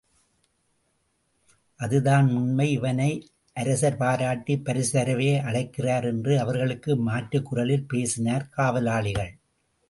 [1.79, 3.09] அதுதான் உண்மை இவனை
[3.57, 9.31] அரசர் பாராட்டிப் பரிசுதரவே அழைக்கிறார் என்று அவர்களுக்கு மாற்றுக் குரலில் பேசினர் காவலாளிகள்.